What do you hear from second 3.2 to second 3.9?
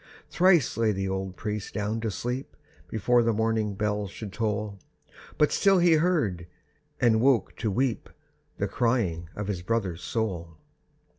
the morning